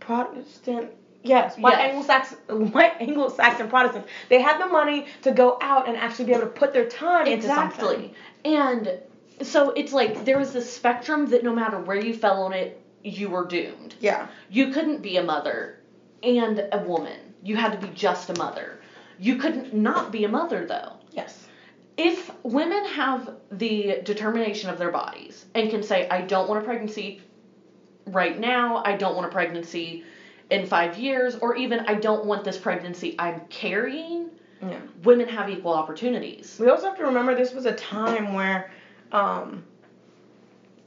[0.01, 0.91] Protestant.
[1.23, 1.89] Yes, white Yes.
[1.89, 4.09] Anglo-Saxon, white Anglo-Saxon Protestants.
[4.29, 7.29] They had the money to go out and actually be able to put their time
[7.29, 7.85] into something.
[7.85, 8.15] Exactly.
[8.45, 9.01] And
[9.43, 12.81] so it's like there was this spectrum that no matter where you fell on it,
[13.03, 13.95] you were doomed.
[14.01, 14.27] Yeah.
[14.51, 15.81] You couldn't be a mother
[16.23, 17.19] and a woman.
[17.43, 18.81] You had to be just a mother.
[19.19, 20.97] You couldn't not be a mother though.
[21.13, 21.47] Yes.
[21.97, 26.65] if women have the determination of their bodies and can say, I don't want a
[26.65, 27.21] pregnancy
[28.07, 30.05] right now, I don't want a pregnancy
[30.51, 34.31] in five years, or even I don't want this pregnancy I'm carrying,
[34.63, 34.79] Yeah.
[35.05, 36.57] women have equal opportunities.
[36.59, 38.71] We also have to remember this was a time where,
[39.13, 39.65] um,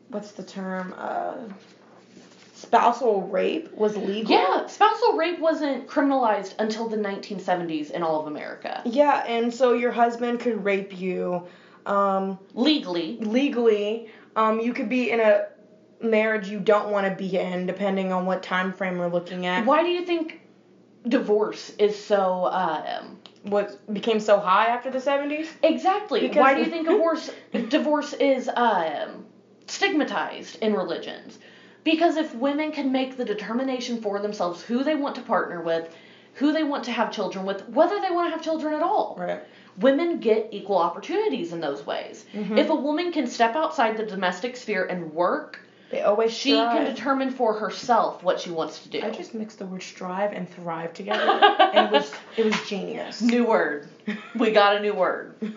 [0.09, 0.93] what's the term?
[0.97, 1.35] Uh,
[2.53, 4.31] spousal rape was legal.
[4.31, 8.81] Yeah, spousal rape wasn't criminalized until the 1970s in all of America.
[8.85, 11.43] Yeah, and so your husband could rape you,
[11.85, 13.17] um, Legally.
[13.19, 14.07] legally.
[14.35, 15.47] Um, you could be in a
[16.01, 19.65] marriage you don't want to be in, depending on what time frame we're looking at.
[19.65, 20.39] Why do you think
[21.07, 25.47] divorce is so um, What became so high after the 70s?
[25.63, 26.21] Exactly.
[26.21, 27.29] Because- Why do you think divorce
[27.69, 29.25] divorce is um,
[29.67, 31.39] stigmatized in religions?
[31.83, 35.93] Because if women can make the determination for themselves who they want to partner with,
[36.35, 39.15] who they want to have children with, whether they want to have children at all,
[39.19, 39.41] Right.
[39.77, 42.25] women get equal opportunities in those ways.
[42.33, 42.57] Mhm.
[42.57, 45.59] If a woman can step outside the domestic sphere and work,
[45.93, 46.71] They always she strive.
[46.71, 48.99] can determine for herself what she wants to do.
[49.03, 51.21] I just mixed the word strive and thrive together,
[51.73, 53.21] and it was it was genius.
[53.21, 53.87] new word.
[54.33, 55.35] We got a new word.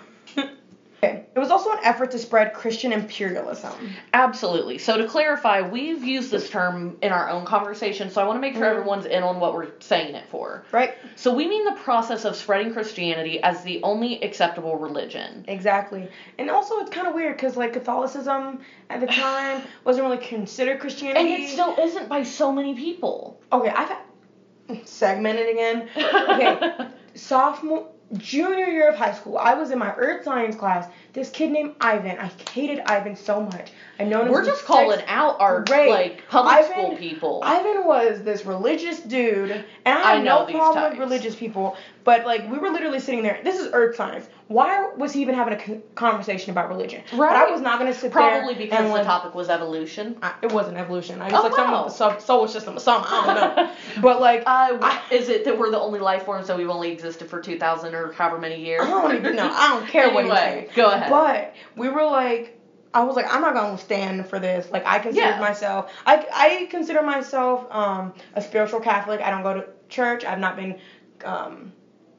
[1.02, 1.26] Okay.
[1.34, 3.72] It was also an effort to spread Christian imperialism.
[4.14, 4.78] Absolutely.
[4.78, 8.40] So to clarify, we've used this term in our own conversation, so I want to
[8.40, 8.70] make sure Mhm.
[8.78, 10.64] everyone's in on what we're saying it for.
[10.72, 10.94] Right?
[11.14, 15.44] So we mean the process of spreading Christianity as the only acceptable religion.
[15.48, 16.08] Exactly.
[16.38, 20.80] And also, it's kind of weird because like Catholicism at the time wasn't really considered
[20.80, 21.34] Christianity.
[21.34, 23.38] And it still isn't by so many people.
[23.52, 23.92] Okay, I've
[24.86, 25.88] segmented again.
[25.96, 30.88] Okay, sophomore, junior year of high school, I was in my earth science class.
[31.12, 32.18] This kid named Ivan.
[32.18, 33.72] I hated Ivan so much.
[33.98, 34.28] I known.
[34.30, 37.40] We're just calling sixth out our like public Ivan- school people.
[37.42, 39.64] Ivan was this religious dude, and
[39.98, 40.90] I I have know no problem types.
[40.92, 43.40] with religious people, but like we were literally sitting there.
[43.42, 44.28] This is earth science.
[44.48, 47.02] Why was he even having a conversation about religion?
[47.10, 50.16] But I was not gonna sit Probably there because and the topic was evolution.
[50.22, 51.20] I, it wasn't evolution.
[51.20, 51.88] I just Oh, like wow.
[51.88, 53.10] some solar system or something.
[53.12, 53.70] I don't know.
[54.02, 56.90] but like Uh, I- is it that we're the only life form, so we've only
[56.90, 58.82] existed for 2,000 or however many years?
[58.82, 59.50] I don't even know.
[59.52, 60.74] I don't care what you Anyway, say.
[60.76, 61.10] go ahead.
[61.10, 62.55] But we were like,
[62.96, 64.70] I was like, I'm not gonna stand for this.
[64.70, 65.38] Like, I consider Yeah.
[65.40, 69.20] myself, I, I consider myself um, a spiritual Catholic.
[69.20, 70.24] I don't go to church.
[70.24, 70.78] I've not been,
[71.24, 71.72] um,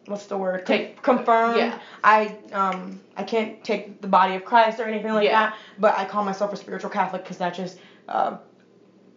[0.06, 0.66] what's the word?
[0.66, 1.58] Com- Take- confirmed.
[1.58, 1.80] yeah.
[2.04, 5.48] I um, I can't take the body of Christ or anything like Yeah.
[5.48, 5.56] that.
[5.80, 7.80] But I call myself a spiritual Catholic because that just.
[8.08, 8.38] Uh,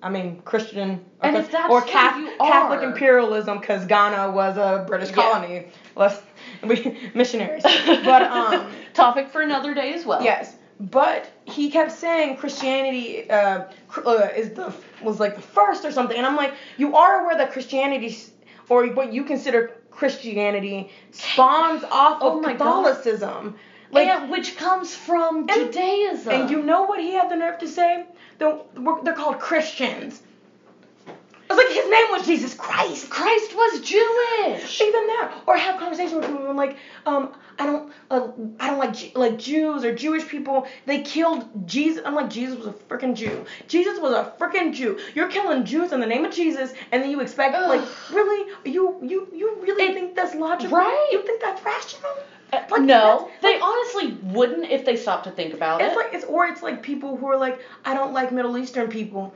[0.03, 3.85] I mean, Christian or, And Cath- if that's or who Cath- you Catholic imperialism because
[3.85, 5.67] Ghana was a British colony.
[5.95, 6.19] Let's
[6.63, 7.63] we missionaries.
[8.03, 10.23] But um, Topic for another day as well.
[10.23, 13.65] Yes, but he kept saying Christianity uh,
[14.05, 17.37] uh, is the was like the first or something, and I'm like, you are aware
[17.37, 18.17] that Christianity
[18.69, 22.85] or what you consider Christianity spawns off Oh of my God.
[22.85, 23.57] Catholicism,
[23.91, 26.33] like, and which comes from Judaism.
[26.33, 28.07] and you know what he had the nerve to say?
[28.39, 28.59] They're,
[29.03, 30.23] they're called Christians.
[31.51, 33.11] I was like, his name was Jesus Christ.
[33.11, 34.81] Christ was Jewish.
[34.81, 38.29] Even that, or have conversation with people and like, um, I don't, uh,
[38.61, 40.69] I don't like like Jews or Jewish people.
[40.87, 42.03] They killed Jesus.
[42.07, 43.45] I'm like, Jesus was a freaking Jew.
[43.67, 44.99] Jesus was a freaking Jew.
[45.17, 47.69] You're killing Jews in the name of Jesus, and then you expect Ugh.
[47.69, 50.79] like, really, you you you really It- think that's logical?
[50.79, 51.09] right.
[51.11, 52.13] You think that's rational?
[52.53, 55.91] Uh, Like, no, they honestly wouldn't if they stopped to think about It's it.
[55.91, 58.89] It's like it's or it's like people who are like, I don't like Middle Eastern
[58.89, 59.35] people.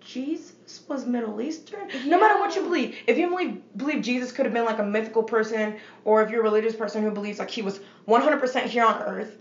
[0.00, 0.52] Jesus
[0.88, 1.88] was Middle Eastern.
[2.06, 4.84] No matter what you believe, if you believe believe Jesus could have been like a
[4.84, 8.84] mythical person, or if you're a religious person who believes like he was 100% here
[8.84, 9.36] on Earth,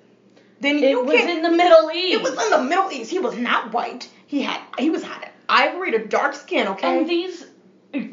[0.59, 2.13] then It you was in the Middle East.
[2.13, 3.11] It was in the Middle East.
[3.11, 4.09] He was not white.
[4.27, 6.67] He had he was had ivory to dark skin.
[6.67, 6.99] Okay.
[6.99, 7.46] And these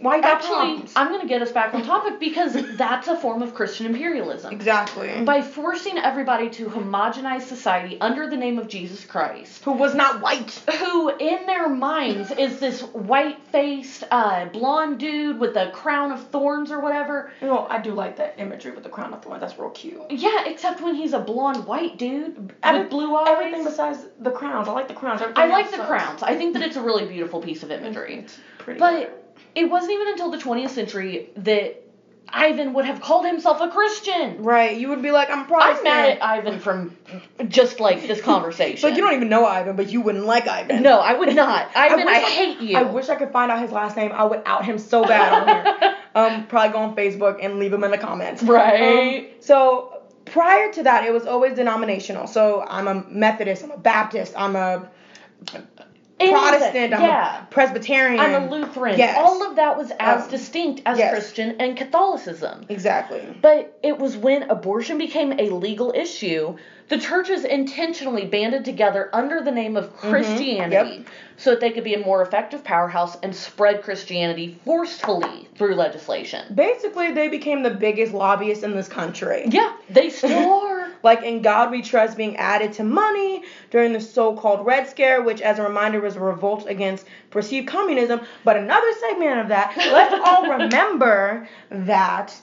[0.01, 0.92] Why you actually, problems?
[0.97, 4.53] I'm gonna get us back on topic because that's a form of Christian imperialism.
[4.53, 5.23] exactly.
[5.23, 10.20] By forcing everybody to homogenize society under the name of Jesus Christ, who was not
[10.20, 10.51] white.
[10.79, 16.70] who in their minds is this white-faced, uh, blonde dude with a crown of thorns
[16.70, 17.31] or whatever.
[17.40, 19.40] You know, I do like that imagery with the crown of thorns.
[19.40, 20.01] That's real cute.
[20.11, 23.29] Yeah, except when he's a blonde white dude Every- with blue eyes.
[23.29, 24.68] Everything besides the crowns.
[24.68, 25.20] I like the crowns.
[25.23, 25.88] Everything I like the sucks.
[25.88, 26.23] crowns.
[26.23, 28.16] I think that it's a really beautiful piece of imagery.
[28.25, 28.79] It's pretty.
[28.79, 29.20] But
[29.55, 31.85] it wasn't even until the 20th century that
[32.29, 34.43] Ivan would have called himself a Christian.
[34.43, 35.79] right, you would be like, I'm Protestant.
[35.79, 36.97] I'm mad at Ivan from
[37.49, 38.88] just like this conversation.
[38.88, 40.83] Like you don't even know Ivan, but you wouldn't like Ivan.
[40.83, 41.71] No, I would not.
[41.77, 42.77] Ivan, I, wish hate you.
[42.77, 44.11] I wish I could find out his last name.
[44.12, 45.97] I would out him so bad on here.
[46.17, 48.40] Um, probably go on Facebook and leave him in the comments.
[48.40, 49.19] Right.
[49.19, 52.29] Um, so prior to that, it was always denominational.
[52.29, 53.64] So I'm a Methodist.
[53.64, 54.33] I'm a Baptist.
[54.37, 54.88] I'm a
[56.20, 56.94] Anything, Protestant.
[56.94, 57.42] I'm yeah.
[57.42, 58.20] a Presbyterian.
[58.20, 58.96] I'm a Lutheran.
[58.98, 59.16] Yes.
[59.18, 61.12] All of that was as Um, distinct as yes.
[61.12, 62.66] Christian and Catholicism.
[62.68, 63.22] Exactly.
[63.42, 66.57] But it was when abortion became a legal issue,
[66.88, 71.03] the churches intentionally banded together under the name of Christianity Mm-hmm.
[71.03, 71.09] Yep.
[71.38, 76.55] so that they could be a more effective powerhouse and spread Christianity forcefully through legislation.
[76.55, 79.46] Basically, they became the biggest lobbyists in this country.
[79.48, 80.74] Yeah, they still are.
[81.05, 85.23] Like in God We Trust being added to money during the so called Red Scare,
[85.23, 88.23] which, as a reminder, was a revolt against perceived communism.
[88.43, 92.35] But another segment of that, let's all remember that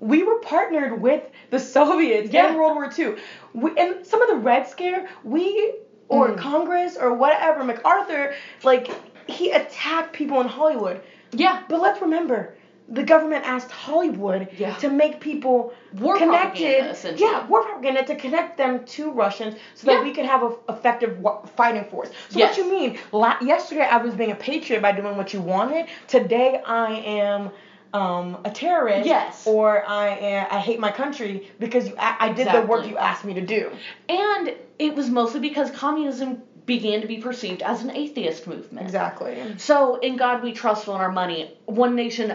[0.00, 2.50] we were partnered with the Soviets Yeah.
[2.50, 3.14] in World War II.
[3.54, 5.72] We, and some of the Red Scare, we,
[6.08, 6.36] or Mm.
[6.38, 8.90] Congress, or whatever, MacArthur, like,
[9.26, 11.00] he attacked people in Hollywood.
[11.32, 11.62] Yeah.
[11.68, 12.53] But let's remember,
[12.88, 14.74] the government asked Hollywood Yeah.
[14.76, 16.96] to make people War connected.
[17.16, 20.02] Yeah, war propaganda to connect them to Russians so that Yeah.
[20.02, 21.16] we could have an effective
[21.56, 22.10] fighting force.
[22.28, 22.56] So Yes.
[22.56, 22.98] what you mean?
[23.12, 25.86] La- yesterday I was being a patriot by doing what you wanted.
[26.08, 27.50] Today I am.
[27.92, 29.46] Um, a terrorist, Yes.
[29.46, 32.96] or I am, I hate my country because you, I, I did the work you
[32.98, 33.70] asked me to do.
[34.08, 38.84] And it was mostly because communism began to be perceived as an atheist movement.
[38.84, 39.36] Exactly.
[39.58, 42.34] So, in God we trust on our money, one nation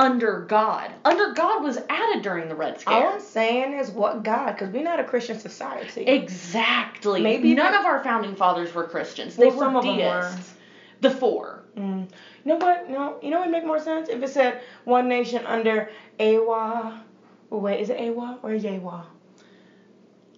[0.00, 0.92] under God.
[1.04, 2.94] Under God was added during the Red Scare.
[2.94, 3.12] All.
[3.14, 6.04] I'm saying is what God, because we're not a Christian society.
[6.04, 7.20] Exactly.
[7.20, 9.36] Maybe none of our founding fathers were Christians.
[9.36, 10.32] They Well, were some of them were.
[10.32, 10.54] deists.
[11.02, 11.64] The four.
[11.76, 12.08] Mm.
[12.44, 12.88] You know what?
[12.88, 17.02] No, you know what would make more sense if it said one nation under Awa.
[17.50, 19.04] Wait, is it Awa or Yawa?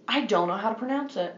[0.08, 1.34] I don't know how to pronounce it.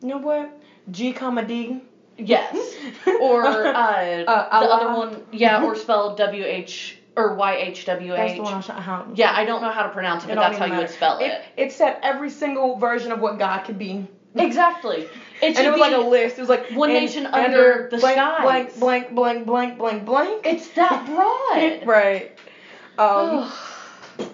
[0.00, 0.56] You know what?
[0.90, 1.80] G comma D.
[2.18, 2.76] Yes.
[3.20, 8.34] or uh, the other one, yeah, or spelled W H or Y H W That's
[8.34, 8.66] the one I H.
[8.66, 9.06] how.
[9.14, 11.18] Yeah, I don't know how to pronounce it, but that's how even you would spell
[11.18, 11.26] it.
[11.26, 14.06] It, it said every single version of what God could be.
[14.34, 15.06] Exactly.
[15.42, 16.38] It and it was like a list.
[16.38, 18.42] It was like one nation under the blank, skies.
[18.42, 20.46] blank, blank, blank, blank, blank, blank.
[20.46, 21.86] It's that broad.
[21.86, 22.38] right.
[22.96, 23.50] Um,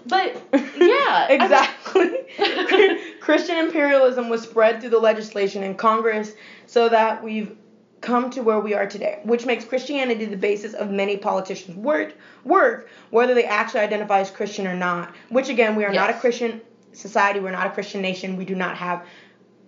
[0.07, 3.19] but yeah, I mean- exactly.
[3.21, 6.33] Christian imperialism was spread through the legislation in Congress
[6.67, 7.57] so that we've
[8.01, 12.15] come to where we are today, which makes Christianity the basis of many politicians' work,
[12.45, 15.15] work whether they actually identify as Christian or not.
[15.29, 16.61] Which again, we are not a Christian
[16.93, 19.05] society, we're not a Christian nation, we do not have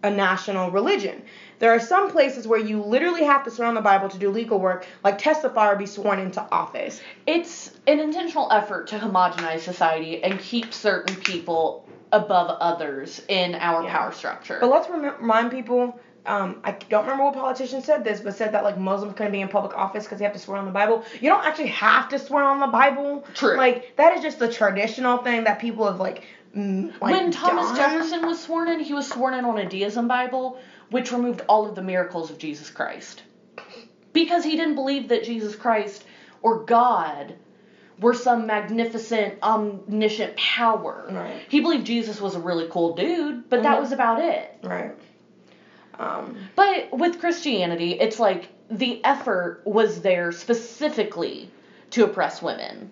[0.05, 1.23] a national religion.
[1.61, 4.31] There are some places where you literally have to swear on the Bible to do
[4.31, 7.01] legal work, like testify or be sworn into office.
[7.27, 13.85] it's an intentional effort to homogenize society and keep certain people above others in our
[13.85, 13.97] Yeah.
[13.97, 14.59] power structure.
[14.61, 15.97] But let's rem- remind people.
[16.25, 19.41] Um, I don't remember what politician said this, but said that like Muslims couldn't be
[19.41, 21.05] in public office because they have to swear on the Bible.
[21.21, 23.25] You don't actually have to swear on the Bible.
[23.35, 23.57] True.
[23.57, 26.23] Like that is just the traditional thing that people have like.
[26.57, 27.77] Mm, like when Thomas done.
[27.77, 30.59] Jefferson was sworn in, he was sworn in on a deism Bible,
[30.91, 33.23] which removed all of the miracles of Jesus Christ.
[34.13, 36.05] Because he didn't believe that Jesus Christ
[36.42, 37.35] or God
[37.99, 41.09] were some magnificent, omniscient power.
[41.11, 41.40] Right.
[41.49, 43.81] He believed Jesus was a really cool dude, but that Mhm.
[43.81, 44.55] was about it.
[44.63, 44.92] Right.
[45.99, 46.37] Um.
[46.57, 51.51] But with Christianity, it's like the effort was there specifically
[51.90, 52.90] to oppress women.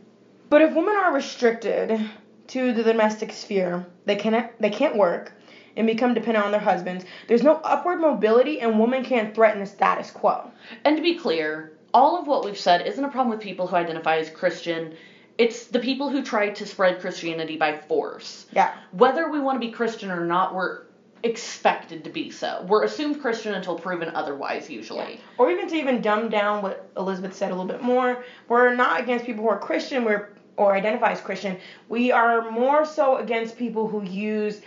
[0.51, 2.01] But if women are restricted
[2.49, 5.33] to the domestic sphere, they can't they can't work
[5.77, 7.05] and become dependent on their husbands.
[7.29, 10.51] There's no upward mobility, and women can't threaten the status quo.
[10.85, 13.77] And to be clear, all of what we've said isn't a problem with people who
[13.77, 14.95] identify as Christian.
[15.39, 18.47] It's the people who try to spread Christianity by force.
[18.53, 18.75] Yeah.
[18.91, 20.83] Whether we want to be Christian or not, we're
[21.23, 22.65] expected to be so.
[22.67, 25.15] We're assumed Christian until proven otherwise, usually.
[25.15, 25.21] Yeah.
[25.39, 29.01] Or even to even dumb down what Elizabeth said a little bit more, we're not
[29.01, 31.57] against people who are Christian, we're or identify as Christian.
[31.89, 34.61] We are more so against people who use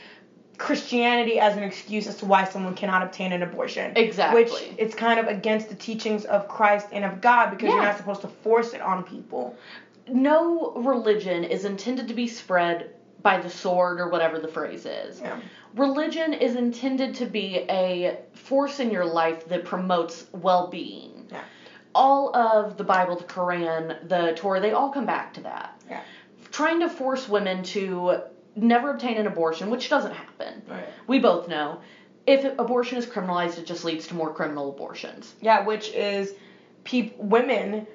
[0.57, 3.93] Christianity as an excuse as to why someone cannot obtain an abortion.
[3.95, 4.43] Exactly.
[4.43, 7.75] Which it's kind of against the teachings of Christ and of God because Yeah.
[7.75, 9.55] you're not supposed to force it on people.
[10.07, 12.89] No religion is intended to be spread
[13.23, 15.21] by the sword or whatever the phrase is.
[15.21, 15.39] Yeah.
[15.75, 21.27] Religion is intended to be a force in your life that promotes well being.
[21.31, 21.41] Yeah.
[21.95, 25.81] All of the Bible, the Quran, the Torah, they all come back to that.
[25.89, 26.01] Yeah.
[26.51, 28.21] Trying to force women to
[28.55, 30.61] never obtain an abortion, which doesn't happen.
[30.67, 30.85] Right.
[31.07, 31.79] We both know.
[32.27, 35.33] If abortion is criminalized, it just leads to more criminal abortions.
[35.41, 36.33] Yeah, which is
[36.83, 37.87] peop- women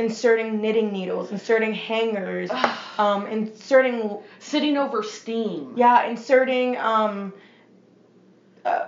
[0.00, 2.50] inserting knitting needles, inserting hangers,
[2.98, 5.74] um, inserting Sitting over steam.
[5.76, 7.32] yeah, inserting um,
[8.64, 8.86] uh,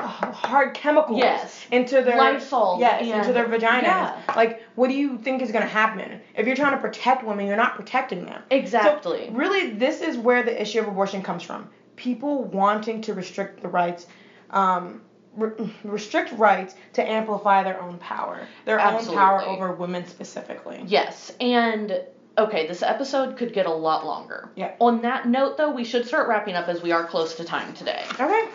[0.00, 1.66] hard chemicals Yes.
[1.70, 3.82] into their Lysol yes, and- into their vaginas.
[3.82, 4.16] yeah.
[4.34, 7.46] Like, what do you think is gonna happen if you're trying to protect women?
[7.46, 8.42] You're not protecting them.
[8.50, 9.26] Exactly.
[9.28, 11.68] So really, this is where the issue of abortion comes from.
[11.96, 14.06] People wanting to restrict the rights,
[14.50, 15.02] um,
[15.36, 20.82] re- restrict rights to amplify their own power, their own power over women specifically.
[20.86, 22.00] Yes, and
[22.38, 24.50] okay, this episode could get a lot longer.
[24.56, 24.74] Yeah.
[24.80, 27.74] On that note, though, we should start wrapping up as we are close to time
[27.74, 28.02] today.
[28.18, 28.48] Okay.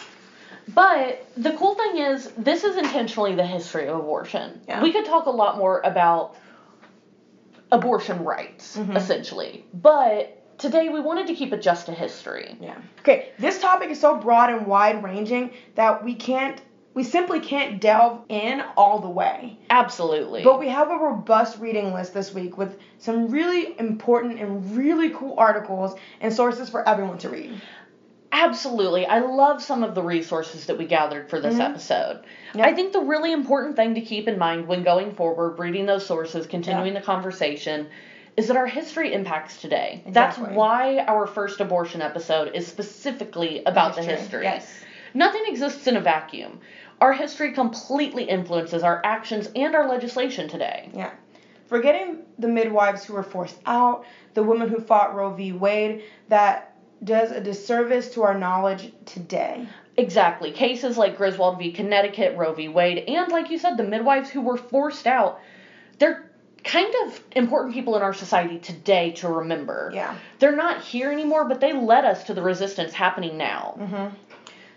[0.69, 4.61] But the cool thing is, this is intentionally the history of abortion.
[4.67, 4.81] Yeah.
[4.81, 6.35] We could talk a lot more about
[7.71, 8.95] abortion rights, Mhm.
[8.95, 9.65] essentially.
[9.73, 12.55] But today we wanted to keep it just to history.
[12.59, 12.75] Yeah.
[12.99, 16.59] Okay, this topic is so broad and wide ranging that we can't
[16.95, 19.59] we simply can't delve in all the way.
[19.69, 20.43] Absolutely.
[20.43, 25.09] But we have a robust reading list this week with some really important and really
[25.09, 27.51] cool articles and sources for everyone to read.
[28.31, 29.05] Absolutely.
[29.05, 31.65] I love some of the resources that we gathered for this Mhm.
[31.65, 32.21] episode.
[32.53, 32.65] Yeah.
[32.65, 36.05] I think the really important thing to keep in mind when going forward, reading those
[36.05, 37.87] sources, continuing the conversation,
[38.37, 40.01] is that our history impacts today.
[40.05, 40.45] Exactly.
[40.45, 44.43] That's why our first abortion episode is specifically about the history.
[44.43, 44.83] Yes.
[45.13, 46.59] Nothing exists in a vacuum.
[47.01, 50.89] Our history completely influences our actions and our legislation today.
[50.93, 51.11] Yeah.
[51.67, 55.51] Forgetting the midwives who were forced out, the women who fought Roe v.
[55.51, 59.67] Wade, that does a disservice to our knowledge today.
[59.97, 60.51] Exactly.
[60.51, 61.71] Cases like Griswold v.
[61.71, 62.67] Connecticut, Roe v.
[62.67, 65.39] Wade, and like you said, the midwives who were forced out,
[65.99, 66.29] they're
[66.63, 69.91] kind of important people in our society today to remember.
[69.93, 70.15] Yeah.
[70.39, 73.75] They're not here anymore, but they led us to the resistance happening now.
[73.77, 74.15] hmm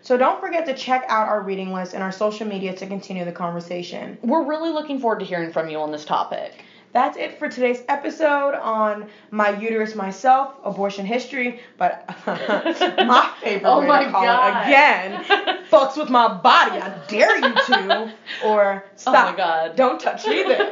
[0.09, 3.26] So don't forget to check out our reading list and our social media to continue
[3.26, 4.16] the conversation.
[4.22, 6.64] We're really looking forward to hearing from you on this topic.
[6.94, 13.68] That's it for today's episode on My Uterus Myself, Abortion History, but my oh favorite
[13.70, 14.62] Oh way my to call God.
[14.62, 15.24] it again,
[15.70, 18.14] fucks with my body, I dare you to,
[18.46, 19.76] or stop, Oh my God.
[19.76, 20.70] don't touch me there.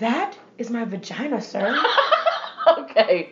[0.00, 1.80] That is my vagina, sir.
[2.66, 3.30] okay.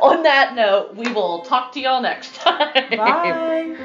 [0.00, 2.72] On that note, we will talk to y'all next time.
[2.96, 3.76] Bye.